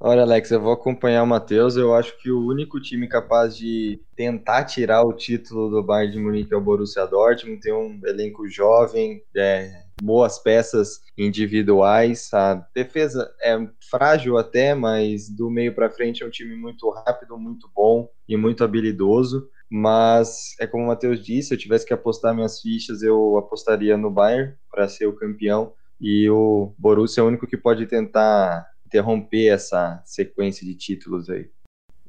[0.00, 1.76] Olha, Alex, eu vou acompanhar o Matheus.
[1.76, 6.20] Eu acho que o único time capaz de tentar tirar o título do Bayern de
[6.20, 7.60] Munique é o Borussia Dortmund.
[7.60, 12.32] Tem um elenco jovem, é, boas peças individuais.
[12.32, 13.58] A defesa é
[13.90, 18.36] frágil até, mas do meio para frente é um time muito rápido, muito bom e
[18.36, 19.48] muito habilidoso.
[19.68, 23.96] Mas é como o Matheus disse, se eu tivesse que apostar minhas fichas, eu apostaria
[23.96, 25.72] no Bayern para ser o campeão.
[26.00, 31.48] E o Borussia é o único que pode tentar interromper essa sequência de títulos aí.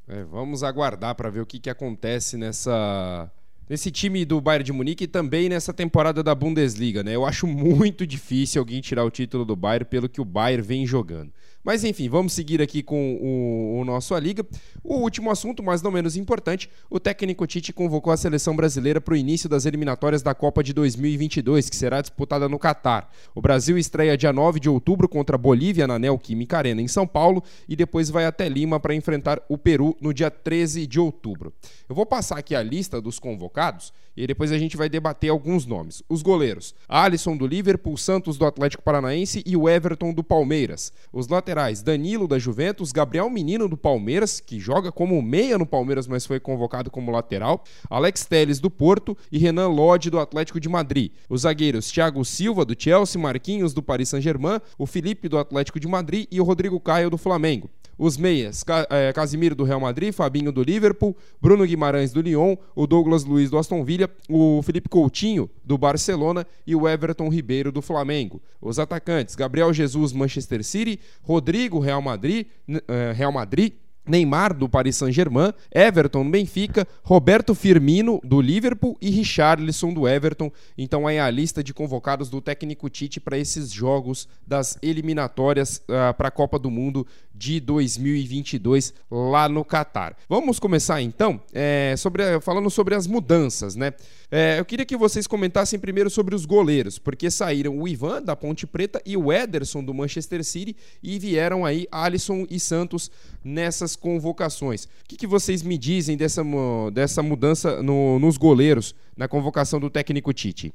[0.08, 3.30] É, vamos aguardar para ver o que, que acontece nessa
[3.68, 7.14] nesse time do Bayern de Munique e também nessa temporada da Bundesliga, né?
[7.14, 10.84] Eu acho muito difícil alguém tirar o título do Bayern pelo que o Bayern vem
[10.84, 11.32] jogando.
[11.62, 14.44] Mas enfim, vamos seguir aqui com o, o nosso A Liga.
[14.82, 19.14] O último assunto, mas não menos importante, o técnico Tite convocou a seleção brasileira para
[19.14, 23.10] o início das eliminatórias da Copa de 2022, que será disputada no Catar.
[23.34, 27.06] O Brasil estreia dia 9 de outubro contra a Bolívia na Neoquímica Arena em São
[27.06, 31.52] Paulo e depois vai até Lima para enfrentar o Peru no dia 13 de outubro.
[31.88, 35.66] Eu vou passar aqui a lista dos convocados e depois a gente vai debater alguns
[35.66, 36.02] nomes.
[36.08, 40.92] Os goleiros: Alisson do Liverpool, Santos do Atlético Paranaense e o Everton do Palmeiras.
[41.12, 41.49] Os laterais:
[41.82, 46.38] Danilo da Juventus, Gabriel Menino do Palmeiras, que joga como meia no Palmeiras, mas foi
[46.38, 51.12] convocado como lateral, Alex Teles do Porto e Renan Lodge do Atlético de Madrid.
[51.28, 55.88] Os zagueiros: Thiago Silva do Chelsea, Marquinhos do Paris Saint-Germain, o Felipe do Atlético de
[55.88, 57.68] Madrid e o Rodrigo Caio do Flamengo.
[58.02, 62.86] Os meias, é, Casimiro do Real Madrid, Fabinho do Liverpool, Bruno Guimarães do Lyon, o
[62.86, 67.82] Douglas Luiz do Aston Villa, o Felipe Coutinho do Barcelona e o Everton Ribeiro do
[67.82, 68.40] Flamengo.
[68.58, 72.46] Os atacantes, Gabriel Jesus, Manchester City, Rodrigo, Real Madrid,
[72.88, 73.74] é, Real Madrid
[74.10, 80.50] Neymar do Paris Saint-Germain, Everton do Benfica, Roberto Firmino do Liverpool e Richarlison do Everton.
[80.76, 86.12] Então aí a lista de convocados do técnico Tite para esses jogos das eliminatórias uh,
[86.14, 90.14] para a Copa do Mundo de 2022 lá no Catar.
[90.28, 93.94] Vamos começar então é, sobre, falando sobre as mudanças, né?
[94.32, 98.36] É, eu queria que vocês comentassem primeiro sobre os goleiros, porque saíram o Ivan da
[98.36, 103.10] Ponte Preta e o Ederson do Manchester City e vieram aí Alisson e Santos
[103.42, 104.84] nessas convocações.
[104.84, 106.44] O que, que vocês me dizem dessa,
[106.92, 110.72] dessa mudança no, nos goleiros na convocação do técnico Tite?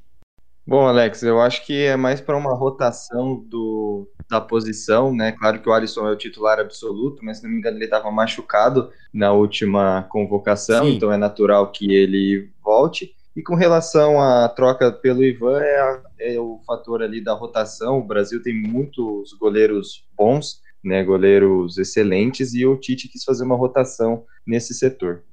[0.67, 5.31] Bom, Alex, eu acho que é mais para uma rotação do, da posição, né?
[5.31, 8.11] Claro que o Alisson é o titular absoluto, mas se não me engano ele estava
[8.11, 10.95] machucado na última convocação, Sim.
[10.95, 13.14] então é natural que ele volte.
[13.35, 17.99] E com relação à troca pelo Ivan, é, é, o fator ali da rotação.
[17.99, 23.55] O Brasil tem muitos goleiros bons, né, goleiros excelentes, e o Tite quis fazer uma
[23.55, 25.23] rotação nesse setor.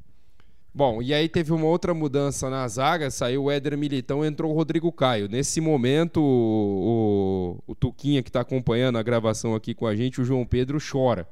[0.74, 4.54] Bom, e aí teve uma outra mudança na zaga, saiu o Éder Militão, entrou o
[4.54, 5.28] Rodrigo Caio.
[5.28, 10.20] Nesse momento, o, o, o Tuquinha que está acompanhando a gravação aqui com a gente,
[10.20, 11.28] o João Pedro chora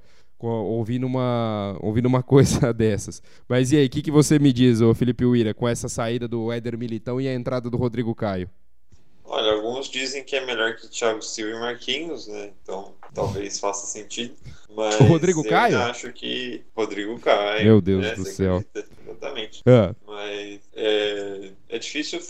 [0.47, 3.23] ouvindo uma, ouvindo uma coisa dessas.
[3.49, 6.27] Mas e aí, o que, que você me diz, ô Felipe Uira, com essa saída
[6.29, 8.49] do Éder Militão e a entrada do Rodrigo Caio?
[9.31, 12.51] Olha, alguns dizem que é melhor que Thiago Silva e Marquinhos, né?
[12.63, 14.35] Então talvez faça sentido.
[14.75, 15.79] Mas Rodrigo eu Caio?
[15.79, 17.65] acho que Rodrigo Caio.
[17.65, 18.15] Meu Deus né?
[18.15, 18.57] do Você céu.
[18.57, 18.89] acredita?
[19.07, 19.63] Exatamente.
[19.67, 22.21] Ah, Mas é, é difícil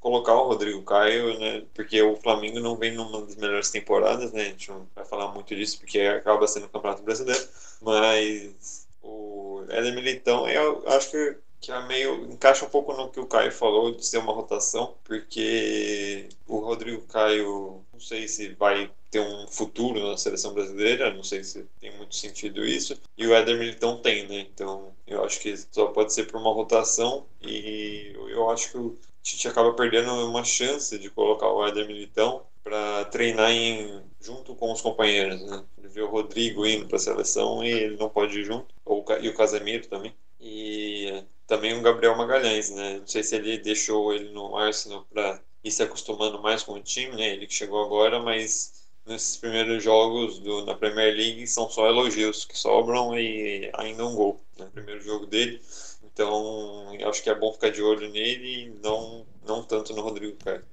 [0.00, 1.62] colocar o Rodrigo Caio, né?
[1.74, 4.42] Porque o Flamengo não vem numa das melhores temporadas, né?
[4.42, 7.46] A gente não vai falar muito disso porque acaba sendo o Campeonato Brasileiro.
[7.80, 12.24] Mas o Éder Militão, eu acho que, que é meio.
[12.32, 17.02] encaixa um pouco no que o Caio falou de ser uma rotação, porque o Rodrigo
[17.06, 21.96] Caio, não sei se vai ter um futuro na seleção brasileira, não sei se tem
[21.96, 22.98] muito sentido isso.
[23.16, 24.40] E o Éder Militão tem, né?
[24.40, 28.96] Então eu acho que só pode ser por uma rotação e eu acho que o
[29.22, 34.72] Tite acaba perdendo uma chance de colocar o Éder Militão para treinar em, junto com
[34.72, 35.64] os companheiros, né?
[35.78, 39.04] Ele vê o Rodrigo indo para a seleção e ele não pode ir junto, ou,
[39.20, 40.14] e o Casemiro também.
[40.40, 42.98] E também o Gabriel Magalhães, né?
[42.98, 46.82] Não sei se ele deixou ele no Arsenal para ir se acostumando mais com o
[46.82, 47.30] time, né?
[47.30, 52.44] Ele que chegou agora, mas nesses primeiros jogos do, na Premier League são só elogios
[52.44, 55.60] que sobram e ainda um gol no primeiro jogo dele.
[56.04, 60.36] Então, acho que é bom ficar de olho nele e não, não tanto no Rodrigo
[60.38, 60.64] Caio.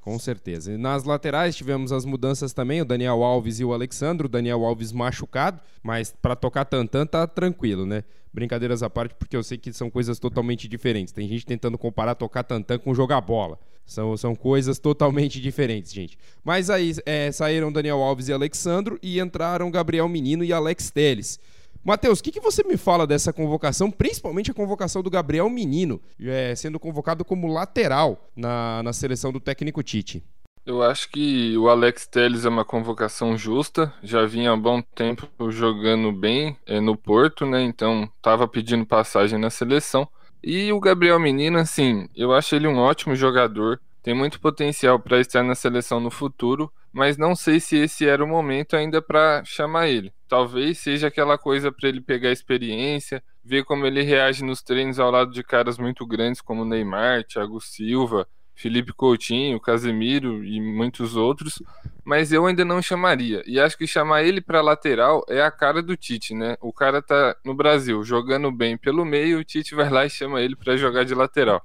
[0.00, 0.72] Com certeza.
[0.72, 4.26] E nas laterais tivemos as mudanças também, o Daniel Alves e o Alexandro.
[4.26, 8.04] O Daniel Alves machucado, mas para tocar Tantan tá tranquilo, né?
[8.32, 11.12] Brincadeiras à parte, porque eu sei que são coisas totalmente diferentes.
[11.12, 13.58] Tem gente tentando comparar tocar Tantan com jogar bola.
[13.86, 16.16] São, são coisas totalmente diferentes, gente.
[16.44, 21.40] Mas aí é, saíram Daniel Alves e Alexandro e entraram Gabriel Menino e Alex Teles.
[21.82, 26.00] Matheus, o que, que você me fala dessa convocação, principalmente a convocação do Gabriel Menino,
[26.20, 30.22] é, sendo convocado como lateral na, na seleção do técnico Tite?
[30.64, 33.92] Eu acho que o Alex Telles é uma convocação justa.
[34.02, 37.62] Já vinha há bom tempo jogando bem é, no Porto, né?
[37.62, 40.06] Então tava pedindo passagem na seleção.
[40.44, 43.80] E o Gabriel Menino, assim, eu acho ele um ótimo jogador.
[44.02, 48.24] Tem muito potencial para estar na seleção no futuro, mas não sei se esse era
[48.24, 50.12] o momento ainda para chamar ele.
[50.28, 55.10] Talvez seja aquela coisa para ele pegar experiência, ver como ele reage nos treinos ao
[55.10, 61.62] lado de caras muito grandes como Neymar, Thiago Silva, Felipe Coutinho, Casemiro e muitos outros,
[62.04, 63.42] mas eu ainda não chamaria.
[63.46, 66.56] E acho que chamar ele para lateral é a cara do Tite, né?
[66.60, 70.42] O cara tá no Brasil jogando bem pelo meio, o Tite vai lá e chama
[70.42, 71.64] ele para jogar de lateral.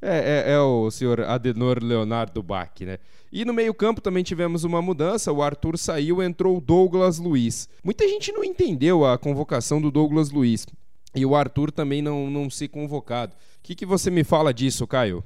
[0.00, 2.98] É, é, é o senhor Adenor Leonardo Bach, né?
[3.36, 5.30] E no meio-campo também tivemos uma mudança.
[5.30, 7.68] O Arthur saiu, entrou o Douglas Luiz.
[7.84, 10.66] Muita gente não entendeu a convocação do Douglas Luiz.
[11.14, 13.34] E o Arthur também não, não ser convocado.
[13.34, 15.22] O que, que você me fala disso, Caio?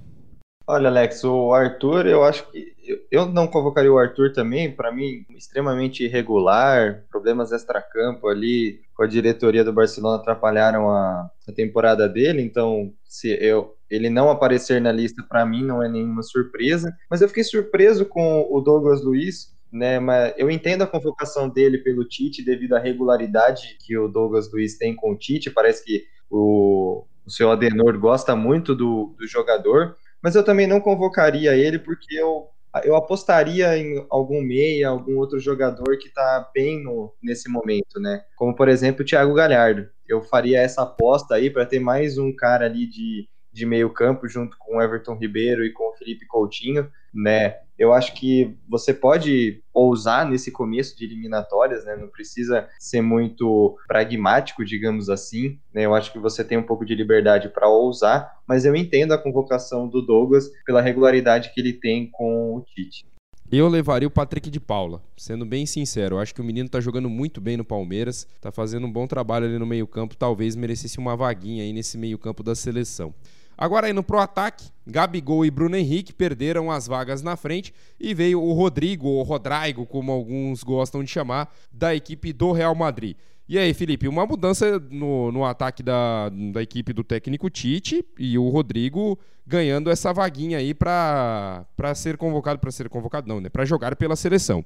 [0.66, 2.74] Olha, Alex, o Arthur, eu acho que
[3.12, 9.06] eu- não convocaria o Arthur também, para mim, extremamente irregular, problemas extracampo ali com a
[9.06, 14.92] diretoria do Barcelona atrapalharam a, a temporada dele, então se eu ele não aparecer na
[14.92, 19.52] lista para mim não é nenhuma surpresa, mas eu fiquei surpreso com o Douglas Luiz,
[19.72, 24.50] né, mas eu entendo a convocação dele pelo Tite devido à regularidade que o Douglas
[24.52, 29.26] Luiz tem com o Tite, parece que o, o seu Adenor gosta muito do, do
[29.26, 32.48] jogador, mas eu também não convocaria ele porque eu,
[32.84, 38.22] eu apostaria em algum meia, algum outro jogador que está bem no, nesse momento, né?
[38.36, 39.88] Como, por exemplo, o Thiago Galhardo.
[40.06, 44.28] Eu faria essa aposta aí para ter mais um cara ali de, de meio campo
[44.28, 47.56] junto com o Everton Ribeiro e com o Felipe Coutinho, né?
[47.78, 51.96] Eu acho que você pode ousar nesse começo de eliminatórias, né?
[51.96, 55.58] Não precisa ser muito pragmático, digamos assim.
[55.72, 55.86] Né?
[55.86, 59.18] Eu acho que você tem um pouco de liberdade para ousar, mas eu entendo a
[59.18, 63.06] convocação do Douglas pela regularidade que ele tem com o Tite.
[63.52, 66.14] Eu levaria o Patrick de Paula, sendo bem sincero.
[66.14, 69.08] Eu acho que o menino tá jogando muito bem no Palmeiras, tá fazendo um bom
[69.08, 73.12] trabalho ali no meio-campo, talvez merecesse uma vaguinha aí nesse meio-campo da seleção.
[73.60, 78.40] Agora indo pro ataque, Gabigol e Bruno Henrique perderam as vagas na frente e veio
[78.42, 83.18] o Rodrigo, ou Rodrigo, como alguns gostam de chamar, da equipe do Real Madrid.
[83.46, 88.38] E aí, Felipe, uma mudança no, no ataque da, da equipe do técnico Tite e
[88.38, 93.50] o Rodrigo ganhando essa vaguinha aí para ser convocado, para ser convocado não, né?
[93.50, 94.64] Para jogar pela seleção.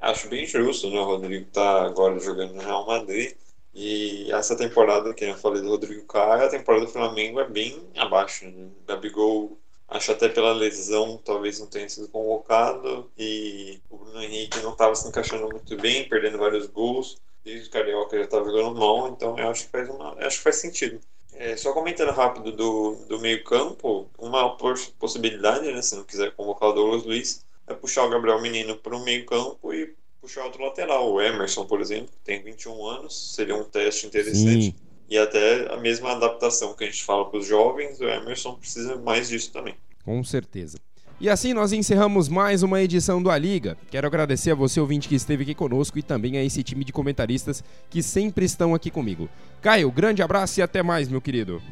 [0.00, 0.98] Acho bem justo, né?
[0.98, 3.34] O Rodrigo tá agora jogando no Real Madrid.
[3.74, 7.82] E essa temporada, que eu falei do Rodrigo Caio, a temporada do Flamengo é bem
[7.96, 8.44] abaixo.
[8.46, 8.68] Né?
[8.86, 9.58] Gabigol,
[9.88, 13.10] acho até pela lesão, talvez não tenha sido convocado.
[13.18, 17.16] E o Bruno Henrique não estava se encaixando muito bem, perdendo vários gols.
[17.44, 20.44] Desde o Carioca já estava jogando mal, então eu acho que faz, uma, acho que
[20.44, 21.00] faz sentido.
[21.34, 24.56] É, só comentando rápido do, do meio-campo, uma
[24.98, 28.96] possibilidade, né, se não quiser convocar o Douglas Luiz, é puxar o Gabriel Menino para
[28.96, 29.94] o meio-campo e
[30.24, 31.12] puxar outro lateral.
[31.12, 34.64] O Emerson, por exemplo, tem 21 anos, seria um teste interessante.
[34.64, 34.74] Sim.
[35.08, 38.96] E até a mesma adaptação que a gente fala para os jovens, o Emerson precisa
[38.96, 39.74] mais disso também.
[40.02, 40.78] Com certeza.
[41.20, 43.76] E assim nós encerramos mais uma edição do A Liga.
[43.90, 46.92] Quero agradecer a você, ouvinte, que esteve aqui conosco e também a esse time de
[46.92, 49.28] comentaristas que sempre estão aqui comigo.
[49.60, 51.62] Caio, grande abraço e até mais, meu querido.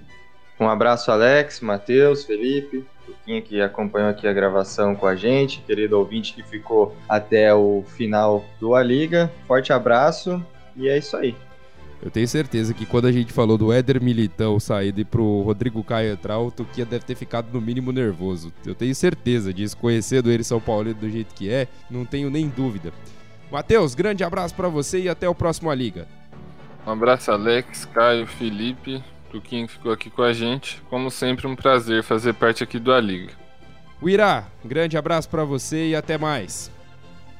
[0.60, 2.84] Um abraço, Alex, Matheus, Felipe,
[3.24, 8.44] Que acompanhou aqui a gravação com a gente, querido ouvinte que ficou até o final
[8.60, 9.32] do A Liga.
[9.46, 10.44] Forte abraço
[10.76, 11.34] e é isso aí.
[12.02, 16.12] Eu tenho certeza que quando a gente falou do Éder Militão sair pro Rodrigo Caio
[16.12, 18.52] entrar, o Tuquia deve ter ficado no mínimo nervoso.
[18.66, 22.48] Eu tenho certeza disso, conhecendo ele São Paulo do jeito que é, não tenho nem
[22.48, 22.92] dúvida.
[23.52, 26.08] Matheus, grande abraço para você e até o próximo A Liga.
[26.84, 29.00] Um abraço, Alex, Caio, Felipe,
[29.32, 30.82] Tuquinho que ficou aqui com a gente.
[30.90, 33.32] Como sempre, um prazer fazer parte aqui do A Liga.
[34.02, 36.70] Uirá, grande abraço para você e até mais.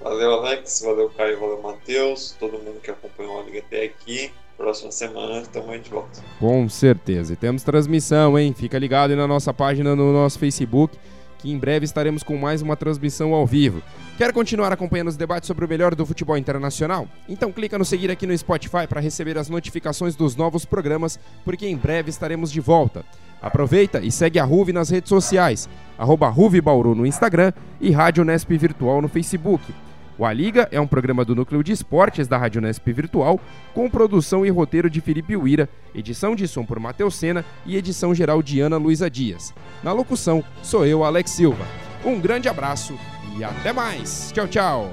[0.01, 4.33] Valeu, Alex, valeu, Caio, valeu, Matheus, todo mundo que acompanhou a Liga até aqui.
[4.57, 6.23] Próxima semana estamos aí de volta.
[6.39, 7.35] Com certeza.
[7.35, 8.55] E temos transmissão, hein?
[8.57, 10.97] Fica ligado aí na nossa página no nosso Facebook,
[11.43, 13.83] que em breve estaremos com mais uma transmissão ao vivo.
[14.17, 17.09] Quer continuar acompanhando os debates sobre o melhor do futebol internacional?
[17.29, 21.67] Então clica no seguir aqui no Spotify para receber as notificações dos novos programas, porque
[21.67, 23.05] em breve estaremos de volta.
[23.43, 25.69] Aproveita e segue a Ruve nas redes sociais,
[25.99, 29.75] arroba Ruve Bauru no Instagram e Rádio Nesp Virtual no Facebook.
[30.23, 33.41] O A Liga é um programa do Núcleo de Esportes da Rádio Nesp Virtual,
[33.75, 38.15] com produção e roteiro de Felipe Uira, edição de som por Matheus Sena e edição
[38.15, 39.53] geral de Ana Luiza Dias.
[39.83, 41.67] Na locução, sou eu, Alex Silva.
[42.05, 42.97] Um grande abraço
[43.37, 44.31] e até mais.
[44.33, 44.93] Tchau, tchau.